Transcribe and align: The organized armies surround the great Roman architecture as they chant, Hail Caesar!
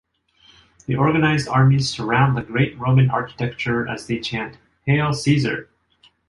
The 0.87 0.95
organized 0.95 1.47
armies 1.47 1.87
surround 1.87 2.35
the 2.35 2.41
great 2.41 2.75
Roman 2.79 3.11
architecture 3.11 3.87
as 3.87 4.07
they 4.07 4.17
chant, 4.19 4.57
Hail 4.87 5.13
Caesar! 5.13 5.69